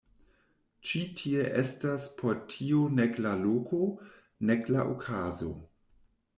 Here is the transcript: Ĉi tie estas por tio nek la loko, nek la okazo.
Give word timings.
Ĉi 0.91 1.01
tie 1.19 1.43
estas 1.63 2.07
por 2.23 2.41
tio 2.55 2.87
nek 3.01 3.21
la 3.27 3.35
loko, 3.45 3.83
nek 4.51 4.69
la 4.77 4.91
okazo. 4.99 5.55